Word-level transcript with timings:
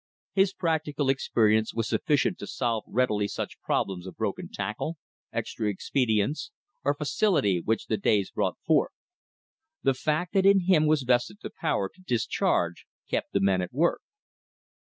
His 0.33 0.51
practical 0.51 1.11
experience 1.11 1.75
was 1.75 1.87
sufficient 1.87 2.39
to 2.39 2.47
solve 2.47 2.85
readily 2.87 3.27
such 3.27 3.61
problems 3.61 4.07
of 4.07 4.17
broken 4.17 4.49
tackle, 4.51 4.97
extra 5.31 5.69
expedients, 5.69 6.49
or 6.83 6.95
facility 6.95 7.61
which 7.63 7.85
the 7.85 7.97
days 7.97 8.31
brought 8.31 8.57
forth. 8.65 8.93
The 9.83 9.93
fact 9.93 10.33
that 10.33 10.43
in 10.47 10.61
him 10.61 10.87
was 10.87 11.03
vested 11.03 11.37
the 11.43 11.51
power 11.51 11.87
to 11.87 12.01
discharge 12.01 12.87
kept 13.07 13.31
the 13.31 13.41
men 13.41 13.61
at 13.61 13.71
work. 13.73 14.01